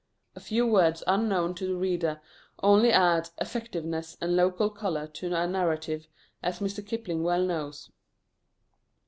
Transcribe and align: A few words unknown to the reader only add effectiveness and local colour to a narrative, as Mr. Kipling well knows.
A 0.35 0.39
few 0.39 0.65
words 0.65 1.03
unknown 1.05 1.53
to 1.53 1.67
the 1.67 1.75
reader 1.75 2.21
only 2.63 2.91
add 2.91 3.29
effectiveness 3.37 4.17
and 4.19 4.35
local 4.35 4.71
colour 4.71 5.05
to 5.05 5.35
a 5.39 5.45
narrative, 5.45 6.07
as 6.41 6.57
Mr. 6.59 6.83
Kipling 6.83 7.21
well 7.21 7.43
knows. 7.45 7.91